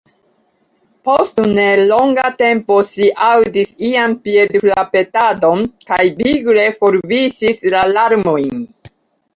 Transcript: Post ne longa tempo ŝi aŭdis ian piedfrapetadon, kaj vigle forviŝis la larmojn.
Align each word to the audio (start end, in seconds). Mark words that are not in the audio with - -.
Post 1.09 1.41
ne 1.51 1.65
longa 1.91 2.23
tempo 2.39 2.77
ŝi 2.87 3.09
aŭdis 3.27 3.77
ian 3.91 4.17
piedfrapetadon, 4.25 5.63
kaj 5.93 6.03
vigle 6.25 6.67
forviŝis 6.83 7.67
la 7.77 7.87
larmojn. 7.97 8.63